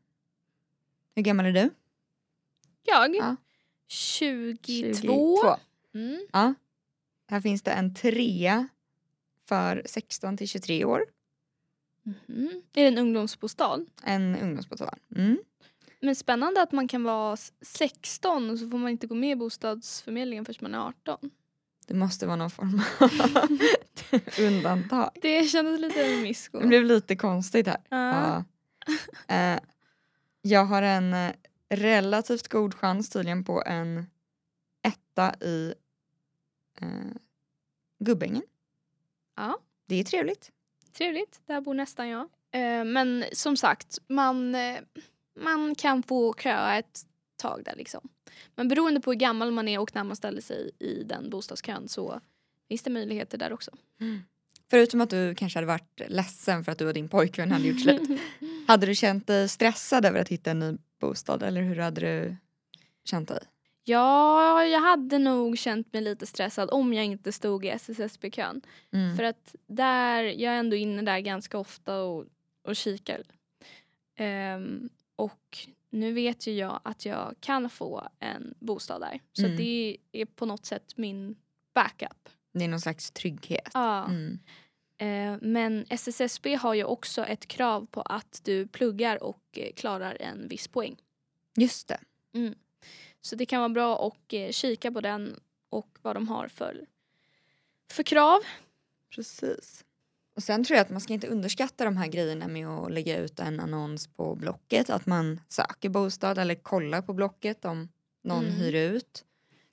Hur 1.14 1.22
gammal 1.22 1.46
är 1.46 1.52
du? 1.52 1.70
Jag? 2.82 3.16
Ja. 3.16 3.36
22. 3.86 5.56
Mm. 5.94 6.26
Ja. 6.32 6.54
Här 7.26 7.40
finns 7.40 7.62
det 7.62 7.70
en 7.72 7.94
trea 7.94 8.68
för 9.48 9.82
16 9.86 10.36
till 10.36 10.48
23 10.48 10.84
år. 10.84 11.04
Mhm. 12.02 12.62
Är 12.74 12.82
det 12.82 12.88
en 12.88 12.98
ungdomsbostad? 12.98 13.86
En 14.02 14.36
ungdomsbostad. 14.36 14.98
Mm. 15.16 15.38
Men 16.00 16.16
spännande 16.16 16.62
att 16.62 16.72
man 16.72 16.88
kan 16.88 17.04
vara 17.04 17.34
s- 17.34 17.52
16 17.60 18.50
och 18.50 18.58
så 18.58 18.70
får 18.70 18.78
man 18.78 18.90
inte 18.90 19.06
gå 19.06 19.14
med 19.14 19.30
i 19.30 19.36
bostadsförmedlingen 19.36 20.44
förrän 20.44 20.58
man 20.60 20.74
är 20.74 20.78
18. 20.88 21.30
Det 21.86 21.94
måste 21.94 22.26
vara 22.26 22.36
någon 22.36 22.50
form 22.50 22.82
av 23.00 23.58
undantag. 24.46 25.10
Det 25.22 25.44
kändes 25.44 25.80
lite 25.80 26.22
misko. 26.22 26.60
Det 26.60 26.66
blev 26.66 26.84
lite 26.84 27.16
konstigt 27.16 27.66
här. 27.66 27.80
Ja. 27.88 28.44
Ja. 29.28 29.34
Eh, 29.34 29.60
jag 30.42 30.64
har 30.64 30.82
en 30.82 31.14
eh, 31.14 31.32
relativt 31.70 32.48
god 32.48 32.74
chans 32.74 33.10
tydligen 33.10 33.44
på 33.44 33.62
en 33.66 34.06
etta 34.82 35.34
i 35.34 35.74
eh, 36.80 36.88
Gubbängen. 37.98 38.42
Ja. 39.36 39.58
Det 39.86 40.00
är 40.00 40.04
trevligt. 40.04 40.50
Trevligt, 40.92 41.40
där 41.46 41.60
bor 41.60 41.74
nästan 41.74 42.08
jag. 42.08 42.28
Eh, 42.50 42.84
men 42.84 43.24
som 43.32 43.56
sagt, 43.56 43.98
man, 44.08 44.54
eh, 44.54 44.80
man 45.40 45.74
kan 45.74 46.02
få 46.02 46.34
köa 46.34 46.76
ett 46.76 47.06
tag 47.36 47.62
där 47.64 47.76
liksom. 47.76 48.08
Men 48.54 48.68
beroende 48.68 49.00
på 49.00 49.10
hur 49.10 49.18
gammal 49.18 49.52
man 49.52 49.68
är 49.68 49.78
och 49.78 49.94
när 49.94 50.04
man 50.04 50.16
ställer 50.16 50.40
sig 50.40 50.70
i 50.78 51.02
den 51.02 51.30
bostadskön 51.30 51.88
så 51.88 52.20
finns 52.68 52.82
det 52.82 52.90
möjligheter 52.90 53.38
där 53.38 53.52
också. 53.52 53.70
Förutom 54.70 55.00
att 55.00 55.10
du 55.10 55.34
kanske 55.34 55.56
hade 55.56 55.66
varit 55.66 56.00
ledsen 56.08 56.64
för 56.64 56.72
att 56.72 56.78
du 56.78 56.86
och 56.86 56.94
din 56.94 57.08
pojkvän 57.08 57.52
hade 57.52 57.68
gjort 57.68 57.80
slut. 57.80 58.20
hade 58.66 58.86
du 58.86 58.94
känt 58.94 59.26
dig 59.26 59.48
stressad 59.48 60.04
över 60.04 60.20
att 60.20 60.28
hitta 60.28 60.50
en 60.50 60.58
ny 60.58 60.76
bostad 61.00 61.42
eller 61.42 61.62
hur 61.62 61.76
hade 61.76 62.00
du 62.00 62.36
känt 63.04 63.28
dig? 63.28 63.40
Ja, 63.86 64.64
jag 64.64 64.80
hade 64.80 65.18
nog 65.18 65.58
känt 65.58 65.92
mig 65.92 66.02
lite 66.02 66.26
stressad 66.26 66.70
om 66.72 66.94
jag 66.94 67.04
inte 67.04 67.32
stod 67.32 67.64
i 67.64 67.68
SSSB-kön. 67.68 68.60
Mm. 68.92 69.16
För 69.16 69.24
att 69.24 69.54
där, 69.66 70.22
jag 70.22 70.54
är 70.54 70.58
ändå 70.58 70.76
inne 70.76 71.02
där 71.02 71.18
ganska 71.18 71.58
ofta 71.58 72.02
och, 72.02 72.24
och 72.62 72.76
kikar. 72.76 73.22
Ehm, 74.16 74.88
och 75.16 75.58
nu 75.94 76.12
vet 76.12 76.46
ju 76.46 76.52
jag 76.52 76.80
att 76.84 77.06
jag 77.06 77.34
kan 77.40 77.70
få 77.70 78.08
en 78.18 78.54
bostad 78.58 79.00
där. 79.00 79.20
Så 79.32 79.44
Mm. 79.44 79.56
det 79.56 79.96
är 80.12 80.24
på 80.26 80.46
något 80.46 80.66
sätt 80.66 80.96
min 80.96 81.36
backup. 81.74 82.28
Det 82.52 82.64
är 82.64 82.68
någon 82.68 82.80
slags 82.80 83.10
trygghet. 83.10 83.70
Ja. 83.74 84.04
Mm. 84.04 84.38
Eh, 84.98 85.38
men 85.42 85.86
SSSB 85.88 86.54
har 86.54 86.74
ju 86.74 86.84
också 86.84 87.24
ett 87.24 87.46
krav 87.46 87.86
på 87.86 88.00
att 88.02 88.40
du 88.44 88.66
pluggar 88.66 89.22
och 89.22 89.42
eh, 89.52 89.72
klarar 89.72 90.16
en 90.22 90.48
viss 90.48 90.68
poäng. 90.68 90.96
Just 91.56 91.88
det. 91.88 92.00
Så 93.20 93.36
det 93.36 93.46
kan 93.46 93.60
vara 93.60 93.68
bra 93.68 94.06
att 94.06 94.32
eh, 94.32 94.50
kika 94.50 94.92
på 94.92 95.00
den 95.00 95.40
och 95.68 95.98
vad 96.02 96.16
de 96.16 96.28
har 96.28 96.48
för, 96.48 96.86
för 97.90 98.02
krav. 98.02 98.40
Precis. 99.14 99.84
Och 100.36 100.42
sen 100.42 100.64
tror 100.64 100.76
jag 100.76 100.84
att 100.84 100.90
man 100.90 101.00
ska 101.00 101.12
inte 101.12 101.26
underskatta 101.28 101.84
de 101.84 101.96
här 101.96 102.06
grejerna 102.06 102.48
med 102.48 102.68
att 102.68 102.92
lägga 102.92 103.18
ut 103.18 103.40
en 103.40 103.60
annons 103.60 104.06
på 104.06 104.34
Blocket. 104.34 104.90
Att 104.90 105.06
man 105.06 105.40
söker 105.48 105.88
bostad 105.88 106.38
eller 106.38 106.54
kollar 106.54 107.02
på 107.02 107.12
Blocket 107.12 107.64
om 107.64 107.88
någon 108.24 108.44
Mm. 108.44 108.56
hyr 108.56 108.74
ut. 108.74 109.24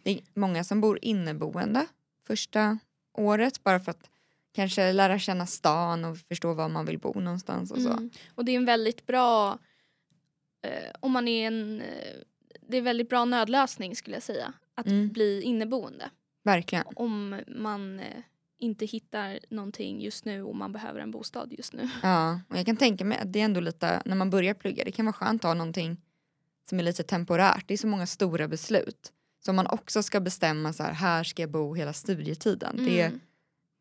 Det 0.03 0.11
är 0.11 0.19
många 0.33 0.63
som 0.63 0.81
bor 0.81 0.99
inneboende 1.01 1.85
första 2.27 2.77
året 3.13 3.63
bara 3.63 3.79
för 3.79 3.91
att 3.91 4.09
kanske 4.53 4.93
lära 4.93 5.19
känna 5.19 5.45
stan 5.45 6.05
och 6.05 6.17
förstå 6.17 6.53
var 6.53 6.69
man 6.69 6.85
vill 6.85 6.99
bo 6.99 7.19
någonstans 7.19 7.71
och 7.71 7.81
så. 7.81 7.89
Mm. 7.91 8.09
Och 8.35 8.45
det 8.45 8.51
är 8.51 8.55
en 8.55 8.65
väldigt 8.65 9.05
bra, 9.05 9.57
eh, 10.61 10.91
om 10.99 11.11
man 11.11 11.27
är 11.27 11.47
en, 11.47 11.81
eh, 11.81 12.15
det 12.67 12.77
är 12.77 12.79
en 12.79 12.83
väldigt 12.85 13.09
bra 13.09 13.25
nödlösning 13.25 13.95
skulle 13.95 14.15
jag 14.15 14.23
säga. 14.23 14.53
Att 14.75 14.87
Mm. 14.87 15.09
bli 15.09 15.41
inneboende. 15.41 16.09
Verkligen. 16.43 16.85
Om 16.95 17.41
man 17.47 17.99
eh, 17.99 18.05
inte 18.61 18.85
hittar 18.85 19.39
någonting 19.49 20.01
just 20.01 20.25
nu 20.25 20.43
och 20.43 20.55
man 20.55 20.71
behöver 20.71 20.99
en 20.99 21.11
bostad 21.11 21.53
just 21.53 21.73
nu. 21.73 21.89
Ja, 22.03 22.39
och 22.49 22.57
jag 22.57 22.65
kan 22.65 22.77
tänka 22.77 23.05
mig 23.05 23.17
att 23.17 23.33
det 23.33 23.39
är 23.39 23.45
ändå 23.45 23.59
lite, 23.59 24.01
när 24.05 24.15
man 24.15 24.29
börjar 24.29 24.53
plugga, 24.53 24.83
det 24.83 24.91
kan 24.91 25.05
vara 25.05 25.13
skönt 25.13 25.45
att 25.45 25.49
ha 25.49 25.53
någonting 25.53 25.97
som 26.69 26.79
är 26.79 26.83
lite 26.83 27.03
temporärt. 27.03 27.67
Det 27.67 27.73
är 27.73 27.77
så 27.77 27.87
många 27.87 28.07
stora 28.07 28.47
beslut. 28.47 29.13
Så 29.45 29.51
om 29.51 29.55
man 29.55 29.67
också 29.67 30.03
ska 30.03 30.19
bestämma 30.19 30.73
så 30.73 30.83
här, 30.83 30.93
här 30.93 31.23
ska 31.23 31.41
jag 31.41 31.51
bo 31.51 31.73
hela 31.75 31.93
studietiden. 31.93 32.75
Det, 32.85 33.01
Mm. 33.01 33.19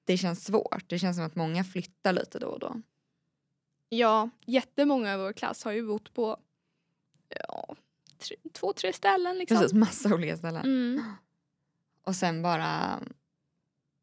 det 0.05 0.17
känns 0.17 0.45
svårt. 0.45 0.85
Det 0.87 0.99
känns 0.99 1.17
som 1.17 1.27
att 1.27 1.37
många 1.37 1.65
flyttar 1.65 2.13
lite 2.13 2.39
då 2.39 2.47
och 2.47 2.59
då. 2.61 2.83
Ja, 3.89 4.31
jättemånga 4.47 5.15
i 5.15 5.17
vår 5.17 5.33
klass 5.33 5.65
har 5.65 5.73
ju 5.73 5.87
bott 5.87 6.15
på 6.15 6.37
ja, 7.49 7.75
tre, 8.19 8.37
två, 8.53 8.73
tre 8.73 8.93
ställen 8.93 9.39
liksom. 9.39 9.57
Precis, 9.57 9.73
massa 9.73 10.15
olika 10.15 10.37
ställen. 10.37 10.65
Mm. 10.65 11.03
Och 12.05 12.17
sen 12.17 12.43
bara... 12.43 13.01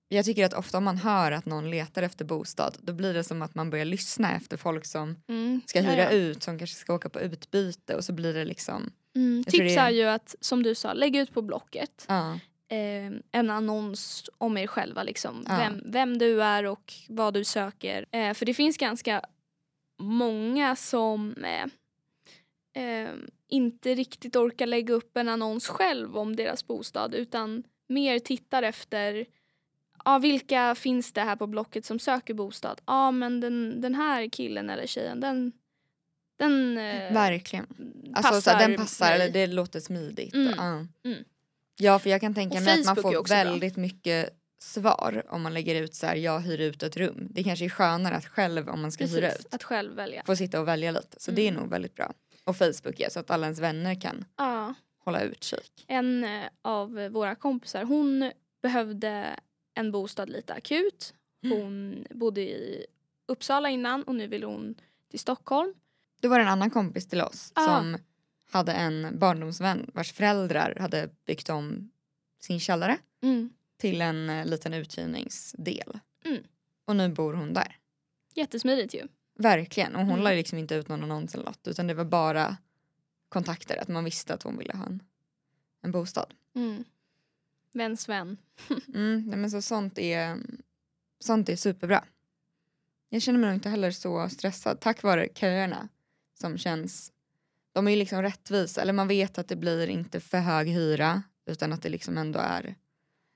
Jag 0.09 0.25
tycker 0.25 0.45
att 0.45 0.53
ofta 0.53 0.77
om 0.77 0.83
man 0.83 0.97
hör 0.97 1.31
att 1.31 1.45
någon 1.45 1.69
letar 1.69 2.01
efter 2.03 2.25
bostad 2.25 2.77
då 2.81 2.93
blir 2.93 3.13
det 3.13 3.23
som 3.23 3.41
att 3.41 3.55
man 3.55 3.69
börjar 3.69 3.85
lyssna 3.85 4.35
efter 4.35 4.57
folk 4.57 4.85
som 4.85 5.15
Mm. 5.27 5.61
ska 5.65 5.81
hyra 5.81 6.03
ja. 6.03 6.09
ut 6.09 6.43
som 6.43 6.57
kanske 6.57 6.75
ska 6.75 6.93
åka 6.93 7.09
på 7.09 7.19
utbyte 7.21 7.95
och 7.95 8.03
så 8.03 8.13
blir 8.13 8.33
det 8.33 8.45
liksom... 8.45 8.91
Mm. 9.15 9.43
Tips 9.43 9.57
det- 9.75 9.81
är 9.81 9.89
ju 9.89 10.03
att, 10.03 10.35
som 10.41 10.63
du 10.63 10.75
sa, 10.75 10.93
lägg 10.93 11.15
ut 11.15 11.33
på 11.33 11.41
Blocket 11.41 12.05
Ja, 12.07 12.33
eh, 12.69 13.11
en 13.31 13.49
annons 13.49 14.29
om 14.37 14.57
er 14.57 14.67
själva. 14.67 15.03
Liksom. 15.03 15.43
Ja. 15.47 15.57
Vem, 15.57 15.81
vem 15.91 16.17
du 16.17 16.43
är 16.43 16.63
och 16.65 16.93
vad 17.09 17.33
du 17.33 17.43
söker. 17.43 18.05
Eh, 18.11 18.33
för 18.33 18.45
det 18.45 18.53
finns 18.53 18.77
ganska 18.77 19.21
många 20.01 20.75
som 20.75 21.35
eh, 21.43 21.65
eh, 22.83 23.09
inte 23.49 23.95
riktigt 23.95 24.35
orkar 24.35 24.65
lägga 24.65 24.93
upp 24.93 25.17
en 25.17 25.29
annons 25.29 25.67
själv 25.67 26.17
om 26.17 26.35
deras 26.35 26.67
bostad 26.67 27.15
utan 27.15 27.63
mer 27.89 28.19
tittar 28.19 28.63
efter 28.63 29.25
ja, 30.07 30.19
vilka 30.19 30.75
finns 30.75 31.13
det 31.13 31.21
här 31.21 31.35
på 31.35 31.47
Blocket 31.47 31.85
som 31.85 31.99
söker 31.99 32.33
bostad? 32.33 32.81
Ja 32.85 33.11
men 33.11 33.39
den, 33.39 33.81
den 33.81 33.95
här 33.95 34.29
killen 34.29 34.69
eller 34.69 34.87
tjejen 34.87 35.19
den, 35.19 35.51
den 36.39 36.77
eh, 36.77 37.13
verkligen. 37.13 37.65
passar 38.15 38.29
Alltså, 38.35 38.51
så 38.51 38.57
den 38.57 38.75
passar, 38.75 39.11
eller 39.11 39.29
det 39.29 39.47
låter 39.47 39.79
smidigt. 39.79 40.33
Mm. 40.33 40.53
Ja. 40.57 40.63
Mm. 41.09 41.23
ja, 41.79 41.99
för 41.99 42.09
jag 42.09 42.21
kan 42.21 42.33
tänka 42.33 42.57
Och 42.57 42.63
mig 42.63 42.79
att 42.79 42.85
man 42.85 42.95
Facebook 42.95 43.13
får 43.13 43.19
också 43.19 43.33
bra. 43.33 43.43
väldigt 43.43 43.75
mycket 43.77 44.29
svar 44.59 45.23
om 45.29 45.41
man 45.41 45.53
lägger 45.53 45.75
ut 45.81 45.95
så 45.95 46.05
här, 46.07 46.15
jag 46.15 46.39
hyr 46.39 46.59
ut 46.61 46.83
ett 46.83 46.97
rum. 46.97 47.27
Det 47.31 47.43
kanske 47.43 47.65
är 47.65 47.69
skönare 47.69 48.15
att 48.15 48.25
själv 48.25 48.69
om 48.69 48.81
man 48.81 48.91
ska 48.91 49.05
hyra 49.05 49.27
Precis, 49.29 49.45
ut 49.45 49.53
att 49.53 49.63
själv 49.63 49.95
välja. 49.95 50.23
få 50.25 50.35
sitta 50.35 50.59
och 50.61 50.67
välja 50.67 50.91
lite. 50.91 51.17
Så 51.19 51.31
det 51.31 51.41
är 51.41 51.49
Mm. 51.51 51.61
nog 51.61 51.69
väldigt 51.69 51.95
bra. 51.95 52.13
Och 52.43 52.55
Facebook 52.57 52.95
ja, 52.97 53.09
så 53.09 53.19
att 53.19 53.31
alla 53.31 53.45
ens 53.45 53.59
vänner 53.59 54.01
kan 54.01 54.25
Ja. 54.37 54.73
hålla 55.05 55.21
utkik. 55.21 55.85
En 55.87 56.23
eh, 56.23 56.43
av 56.61 56.93
våra 57.11 57.35
kompisar 57.35 57.83
hon 57.83 58.31
behövde 58.61 59.25
en 59.77 59.91
bostad 59.91 60.29
lite 60.29 60.53
akut. 60.53 61.13
Mm. 61.43 61.57
Hon 61.62 62.05
bodde 62.10 62.41
i 62.41 62.86
Uppsala 63.25 63.69
innan 63.69 64.03
och 64.03 64.15
nu 64.15 64.27
vill 64.27 64.43
hon 64.43 64.75
till 65.10 65.19
Stockholm. 65.19 65.74
Det 66.22 66.27
var 66.27 66.39
en 66.39 66.48
annan 66.48 66.69
kompis 66.69 67.07
till 67.07 67.22
oss 67.22 67.51
Ah. 67.55 67.65
som 67.65 67.98
hade 68.51 68.72
en 68.74 69.19
barndomsvän 69.19 69.91
vars 69.93 70.12
föräldrar 70.13 70.75
hade 70.79 71.10
byggt 71.25 71.50
om 71.50 71.91
sin 72.39 72.60
källare 72.60 72.98
Mm. 73.24 73.50
till 73.77 74.01
en 74.01 74.29
eh, 74.29 74.46
liten 74.46 74.74
uthyrningsdel. 74.74 76.00
Mm. 76.25 76.43
Och 76.86 76.96
nu 76.96 77.10
bor 77.10 77.34
hon 77.34 77.53
där. 77.53 77.77
Jättesmidigt 78.36 78.93
ju. 78.93 79.07
Verkligen. 79.39 79.96
Och 79.96 80.01
hon 80.01 80.10
Mm. 80.12 80.24
la 80.24 80.31
liksom 80.31 80.57
inte 80.57 80.75
ut 80.75 80.88
någon 80.88 81.03
annons 81.03 81.36
eller 81.36 81.46
något 81.46 81.67
utan 81.67 81.88
det 81.88 81.93
var 81.93 82.05
bara 82.05 82.57
kontakter. 83.29 83.77
Att 83.81 83.88
man 83.88 84.03
visste 84.03 84.34
att 84.34 84.43
hon 84.43 84.57
ville 84.57 84.74
ha 84.74 84.86
en, 84.86 85.03
en 85.81 85.91
bostad. 85.91 86.34
Mm. 86.55 86.84
Väns 87.74 88.09
vän. 88.09 88.38
Mm, 88.93 89.24
nej, 89.27 89.38
men 89.38 89.51
så 89.51 89.62
sånt, 89.62 89.97
är, 89.97 90.38
sånt 91.19 91.50
är 91.50 91.55
superbra. 91.55 92.03
Jag 93.09 93.21
känner 93.21 93.39
mig 93.39 93.47
nog 93.50 93.57
inte 93.57 93.69
heller 93.69 93.91
så 93.91 94.29
stressad 94.29 94.79
tack 94.79 95.03
vare 95.03 95.27
köerna 95.33 95.89
som 96.39 96.57
känns... 96.57 97.12
De 97.71 97.88
är 97.88 97.91
ju 97.91 97.97
liksom 97.97 98.21
rättvisa. 98.21 98.81
Eller 98.81 98.93
man 98.93 99.07
vet 99.07 99.38
att 99.38 99.47
det 99.47 99.55
blir 99.55 99.88
inte 99.88 100.19
för 100.19 100.38
hög 100.38 100.67
hyra 100.67 101.24
utan 101.45 101.74
att 101.74 101.81
det 101.81 101.89
liksom 101.89 102.17
ändå 102.17 102.39
är 102.39 102.75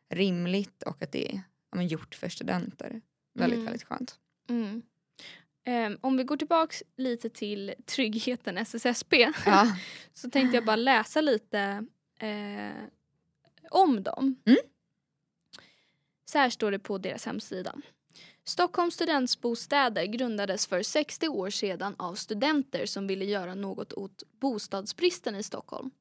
rimligt 0.09 0.83
och 0.83 1.01
att 1.01 1.11
det 1.11 1.31
är 1.31 1.35
ja, 1.71 1.77
men 1.77 1.87
gjort 1.87 2.15
för 2.15 2.29
studenter. 2.29 3.01
Väldigt, 3.33 3.57
Mm. 3.57 3.65
väldigt 3.65 3.83
skönt. 3.83 4.19
Mm. 4.49 4.81
Ehm, 5.63 5.97
om 6.01 6.17
vi 6.17 6.23
går 6.23 6.37
tillbaks 6.37 6.83
lite 6.97 7.29
till 7.29 7.73
tryggheten 7.85 8.57
SSSB 8.57 9.31
Ja. 9.45 9.77
så 10.13 10.29
tänkte 10.29 10.57
jag 10.57 10.65
bara 10.65 10.75
läsa 10.75 11.21
lite 11.21 11.85
eh, 12.19 12.83
om 13.71 14.03
dem. 14.03 14.35
Mm. 14.45 14.59
Så 16.25 16.37
här 16.37 16.49
står 16.49 16.71
det 16.71 16.79
på 16.79 16.97
deras 16.97 17.25
hemsida. 17.25 17.75
Stockholms 18.43 18.93
studentbostäder 18.93 20.05
grundades 20.05 20.67
för 20.67 20.83
60 20.83 21.27
år 21.27 21.49
sedan 21.49 21.95
av 21.97 22.15
studenter 22.15 22.85
som 22.85 23.07
ville 23.07 23.25
göra 23.25 23.55
något 23.55 23.93
åt 23.93 24.23
bostadsbristen 24.39 25.35
i 25.35 25.43
Stockholm. 25.43 25.91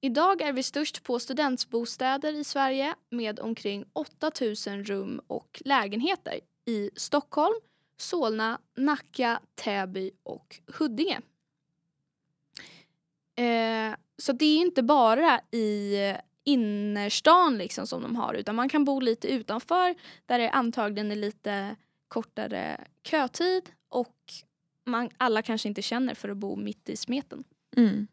Idag 0.00 0.42
är 0.42 0.52
vi 0.52 0.62
störst 0.62 1.02
på 1.02 1.18
studentbostäder 1.18 2.32
i 2.32 2.44
Sverige 2.44 2.94
med 3.10 3.40
omkring 3.40 3.84
8000 3.92 4.84
rum 4.84 5.20
och 5.26 5.62
lägenheter 5.64 6.40
i 6.64 6.90
Stockholm, 6.96 7.54
Solna, 7.96 8.60
Nacka, 8.76 9.40
Täby 9.54 10.10
och 10.22 10.60
Huddinge. 10.66 11.20
Eh, 13.36 13.96
så 14.18 14.32
det 14.32 14.44
är 14.44 14.58
inte 14.58 14.82
bara 14.82 15.40
i 15.50 15.96
innerstan 16.44 17.58
liksom 17.58 17.86
som 17.86 18.02
de 18.02 18.16
har 18.16 18.34
utan 18.34 18.54
man 18.54 18.68
kan 18.68 18.84
bo 18.84 19.00
lite 19.00 19.28
utanför 19.28 19.94
där 20.26 20.38
det 20.38 20.50
antagligen 20.50 21.10
är 21.10 21.16
lite 21.16 21.76
kortare 22.08 22.84
kötid 23.02 23.70
och 23.88 24.16
man, 24.84 25.10
alla 25.16 25.42
kanske 25.42 25.68
inte 25.68 25.82
känner 25.82 26.14
för 26.14 26.28
att 26.28 26.36
bo 26.36 26.56
mitt 26.56 26.88
i 26.88 26.96
smeten. 26.96 27.44
Mm. 27.76 28.06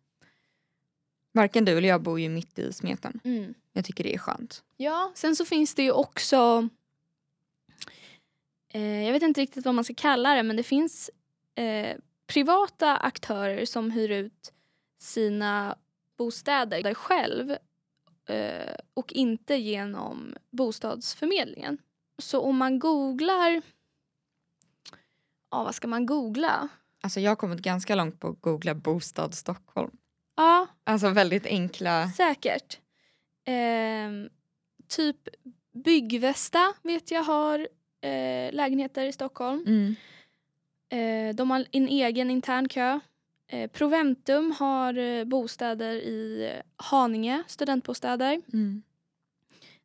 Varken 1.31 1.65
du 1.65 1.77
eller 1.77 1.89
jag 1.89 2.01
bor 2.01 2.19
ju 2.19 2.29
mitt 2.29 2.59
i 2.59 2.73
smeten. 2.73 3.19
Mm. 3.23 3.53
Jag 3.73 3.85
tycker 3.85 4.03
det 4.03 4.13
är 4.13 4.17
skönt. 4.17 4.63
Ja, 4.77 5.11
sen 5.15 5.35
så 5.35 5.45
finns 5.45 5.75
det 5.75 5.83
ju 5.83 5.91
också 5.91 6.69
eh, 8.69 9.03
jag 9.05 9.13
vet 9.13 9.23
inte 9.23 9.41
riktigt 9.41 9.65
vad 9.65 9.75
man 9.75 9.83
ska 9.83 9.93
kalla 9.93 10.35
det 10.35 10.43
men 10.43 10.55
det 10.55 10.63
finns 10.63 11.09
eh, 11.55 11.97
privata 12.27 12.97
aktörer 12.97 13.65
som 13.65 13.91
hyr 13.91 14.09
ut 14.09 14.53
sina 14.99 15.75
bostäder 16.17 16.83
där 16.83 16.93
själv 16.93 17.55
eh, 18.31 18.75
och 18.93 19.13
inte 19.13 19.55
genom 19.55 20.35
bostadsförmedlingen. 20.49 21.77
Så 22.21 22.41
om 22.41 22.57
man 22.57 22.79
googlar, 22.79 23.61
ja 25.51 25.63
vad 25.63 25.75
ska 25.75 25.87
man 25.87 26.05
googla? 26.05 26.67
Alltså 27.03 27.19
jag 27.19 27.31
har 27.31 27.35
kommit 27.35 27.59
ganska 27.59 27.95
långt 27.95 28.19
på 28.19 28.27
att 28.27 28.41
googla 28.41 28.75
bostad 28.75 29.33
Stockholm. 29.33 29.91
Ja, 30.35 30.67
Alltså 30.83 31.09
väldigt 31.09 31.45
enkla. 31.45 32.07
säkert. 32.09 32.79
Ehm, 33.45 34.29
typ 34.87 35.17
Byggvästa 35.73 36.73
vet 36.83 37.11
jag 37.11 37.23
har 37.23 37.59
eh, 38.01 38.53
lägenheter 38.53 39.05
i 39.05 39.11
Stockholm. 39.11 39.63
Mm. 39.67 39.95
Eh, 41.29 41.35
de 41.35 41.51
har 41.51 41.65
en 41.71 41.87
egen 41.87 42.31
intern 42.31 42.69
kö. 42.69 42.99
Eh, 43.51 43.67
Proventum 43.71 44.51
har 44.59 44.97
eh, 44.97 45.23
bostäder 45.23 45.93
i 45.95 46.49
eh, 46.55 46.61
Haninge, 46.75 47.43
studentbostäder. 47.47 48.41
Mm. 48.53 48.83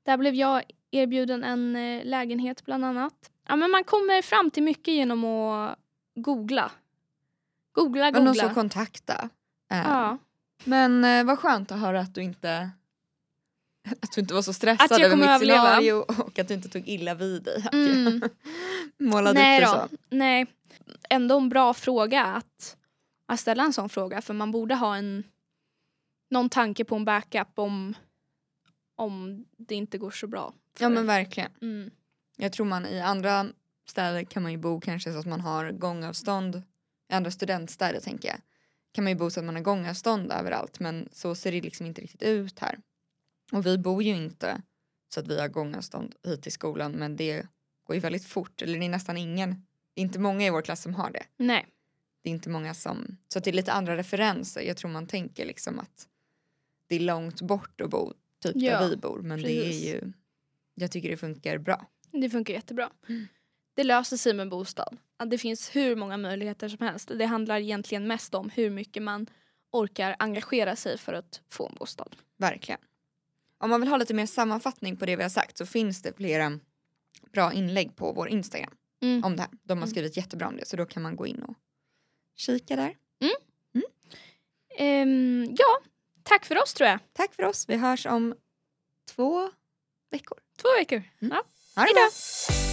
Där 0.02 0.16
blev 0.16 0.34
jag 0.34 0.62
erbjuden 0.90 1.44
en 1.44 1.72
lägenhet 2.04 2.64
bland 2.64 2.84
annat. 2.84 3.30
Ja, 3.48 3.56
men 3.56 3.70
man 3.70 3.84
kommer 3.84 4.22
fram 4.22 4.50
till 4.50 4.62
mycket 4.62 4.94
genom 4.94 5.24
att 5.24 5.78
googla. 6.14 6.70
Googla, 7.72 8.10
googla. 8.10 8.34
som 8.34 8.54
kontakta. 8.54 9.28
Eh, 9.72 9.78
Ja. 9.78 10.18
Men 10.64 11.04
eh, 11.04 11.24
vad 11.24 11.38
skönt 11.38 11.72
att 11.72 11.80
höra 11.80 12.00
att 12.00 12.14
du 12.14 12.22
inte 12.22 12.70
att 14.00 14.12
du 14.12 14.20
inte 14.20 14.34
var 14.34 14.42
så 14.42 14.52
stressad 14.52 14.92
Att 14.92 14.98
jag 14.98 15.12
över 15.12 15.16
mitt 15.16 15.38
scenario 15.48 15.92
och 15.92 16.38
att 16.38 16.48
du 16.48 16.54
inte 16.54 16.68
tog 16.68 16.88
illa 16.88 17.14
vid 17.14 17.42
dig. 17.42 17.62
Att 17.66 17.74
Mm. 17.74 18.20
jag 18.22 18.30
målade 19.12 19.38
Nej 19.40 19.60
upp 19.64 19.70
det 19.70 19.78
då. 19.78 19.88
så. 19.88 19.96
Nej. 20.10 20.46
Ändå 21.10 21.36
en 21.36 21.48
bra 21.48 21.74
fråga 21.74 22.24
att, 22.24 22.75
att 23.26 23.40
ställa 23.40 23.64
en 23.64 23.72
sån 23.72 23.88
fråga 23.88 24.22
för 24.22 24.34
man 24.34 24.50
borde 24.50 24.74
ha 24.74 24.96
en 24.96 25.24
någon 26.30 26.48
tanke 26.48 26.84
på 26.84 26.96
en 26.96 27.04
backup 27.04 27.58
om, 27.58 27.94
om 28.96 29.44
det 29.56 29.74
inte 29.74 29.98
går 29.98 30.10
så 30.10 30.26
bra. 30.26 30.54
Ja 30.78 30.88
men 30.88 30.98
en. 30.98 31.06
verkligen. 31.06 31.50
mm. 31.62 31.90
Jag 32.36 32.52
tror 32.52 32.66
man 32.66 32.86
i 32.86 33.00
andra 33.00 33.46
städer 33.88 34.24
kan 34.24 34.42
man 34.42 34.52
ju 34.52 34.58
bo 34.58 34.80
kanske 34.80 35.12
så 35.12 35.18
att 35.18 35.26
man 35.26 35.40
har 35.40 35.70
gångavstånd. 35.70 36.62
I 37.08 37.14
andra 37.14 37.30
studentstäder 37.30 38.00
tänker 38.00 38.28
jag. 38.28 38.38
Kan 38.92 39.04
man 39.04 39.12
ju 39.12 39.18
bo 39.18 39.30
så 39.30 39.40
att 39.40 39.46
man 39.46 39.54
har 39.54 39.62
gångavstånd 39.62 40.32
överallt 40.32 40.80
men 40.80 41.08
så 41.12 41.34
ser 41.34 41.52
det 41.52 41.60
liksom 41.60 41.86
inte 41.86 42.00
riktigt 42.00 42.22
ut 42.22 42.58
här. 42.58 42.78
Och 43.52 43.66
vi 43.66 43.78
bor 43.78 44.02
ju 44.02 44.16
inte 44.16 44.62
så 45.14 45.20
att 45.20 45.26
vi 45.26 45.40
har 45.40 45.48
gångavstånd 45.48 46.14
hit 46.24 46.42
till 46.42 46.52
skolan 46.52 46.92
men 46.92 47.16
det 47.16 47.46
går 47.86 47.94
ju 47.94 48.00
väldigt 48.00 48.24
fort. 48.24 48.62
Eller 48.62 48.78
det 48.78 48.84
är 48.84 48.88
nästan 48.88 49.16
ingen. 49.16 49.66
Inte 49.94 50.18
många 50.18 50.46
i 50.46 50.50
vår 50.50 50.62
klass 50.62 50.82
som 50.82 50.94
har 50.94 51.10
det. 51.10 51.22
Nej. 51.36 51.66
Det 52.26 52.30
är 52.30 52.32
inte 52.34 52.50
många 52.50 52.74
som, 52.74 53.16
så 53.28 53.38
det 53.40 53.50
är 53.50 53.54
lite 53.54 53.72
andra 53.72 53.96
referenser. 53.96 54.60
Jag 54.60 54.76
tror 54.76 54.90
man 54.90 55.06
tänker 55.06 55.46
liksom 55.46 55.78
att 55.78 56.08
det 56.86 56.96
är 56.96 57.00
långt 57.00 57.40
bort 57.40 57.80
att 57.80 57.90
bo 57.90 58.12
typ 58.42 58.52
Ja, 58.56 58.80
där 58.80 58.88
vi 58.90 58.96
bor 58.96 59.22
men 59.22 59.38
det 59.42 59.44
precis. 59.44 59.84
är 59.84 59.88
ju, 59.94 60.12
jag 60.74 60.90
tycker 60.90 61.10
det 61.10 61.16
funkar 61.16 61.58
bra. 61.58 61.86
Det 62.12 62.30
funkar 62.30 62.54
jättebra. 62.54 62.90
Mm. 63.08 63.26
Det 63.74 63.84
löser 63.84 64.16
sig 64.16 64.34
med 64.34 64.48
bostad. 64.48 64.96
Det 65.26 65.38
finns 65.38 65.76
hur 65.76 65.96
många 65.96 66.16
möjligheter 66.16 66.68
som 66.68 66.86
helst. 66.86 67.10
Det 67.18 67.24
handlar 67.26 67.56
egentligen 67.60 68.06
mest 68.06 68.34
om 68.34 68.50
hur 68.50 68.70
mycket 68.70 69.02
man 69.02 69.26
orkar 69.70 70.16
engagera 70.18 70.76
sig 70.76 70.98
för 70.98 71.12
att 71.12 71.40
få 71.50 71.68
en 71.68 71.74
bostad. 71.74 72.16
Verkligen. 72.36 72.80
Om 73.58 73.70
man 73.70 73.80
vill 73.80 73.90
ha 73.90 73.96
lite 73.96 74.14
mer 74.14 74.26
sammanfattning 74.26 74.96
på 74.96 75.06
det 75.06 75.16
vi 75.16 75.22
har 75.22 75.30
sagt 75.30 75.58
så 75.58 75.66
finns 75.66 76.02
det 76.02 76.16
flera 76.16 76.58
bra 77.32 77.52
inlägg 77.52 77.96
på 77.96 78.12
vår 78.12 78.28
Instagram 78.28 78.74
Mm. 79.02 79.24
om 79.24 79.36
det 79.36 79.42
här. 79.42 79.50
De 79.62 79.72
har 79.72 79.76
Mm. 79.76 79.90
skrivit 79.90 80.16
jättebra 80.16 80.48
om 80.48 80.56
det 80.56 80.66
så 80.68 80.76
då 80.76 80.86
kan 80.86 81.02
man 81.02 81.16
gå 81.16 81.26
in 81.26 81.42
och 81.42 81.54
kika 82.36 82.76
där. 82.76 82.96
Ehm, 84.78 85.54
ja, 85.58 85.78
tack 86.22 86.44
för 86.46 86.62
oss 86.62 86.74
tror 86.74 86.88
jag. 86.88 86.98
Tack 87.12 87.34
för 87.34 87.42
oss. 87.42 87.68
Vi 87.68 87.76
hörs 87.76 88.06
om 88.06 88.34
två 89.14 89.50
veckor. 90.10 90.38
Två 90.62 90.68
veckor. 90.78 91.02
Mm. 91.22 91.36
Ja. 91.36 91.36
Ha 91.36 91.42
det 91.74 91.80
Hejdå. 91.80 91.94
bra. 92.00 92.65